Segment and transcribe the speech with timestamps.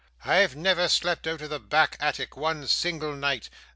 [0.25, 3.51] I've never slept out of the back attic one single night.